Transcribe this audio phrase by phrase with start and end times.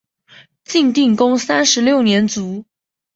[0.65, 2.65] 晋定公三十六年卒。